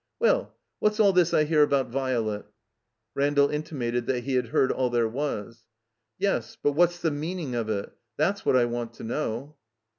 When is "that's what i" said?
8.17-8.65